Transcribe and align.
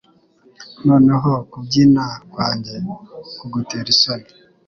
Noneho 0.87 1.31
kubyina 1.51 2.03
kwanjye 2.31 2.73
kugutera 3.37 3.87
isoni 3.95 4.27